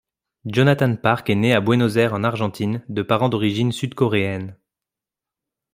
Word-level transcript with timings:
Jonathan 0.45 0.95
Park 0.95 1.29
est 1.29 1.35
né 1.35 1.53
à 1.53 1.61
Buenos 1.61 1.95
Aires 1.95 2.15
en 2.15 2.23
Argentine 2.23 2.81
de 2.89 3.03
parents 3.03 3.29
d'origine 3.29 3.71
sud-coréenne. 3.71 4.57